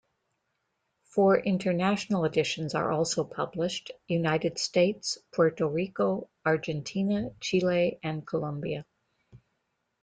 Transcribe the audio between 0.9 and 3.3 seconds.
Four international editions are also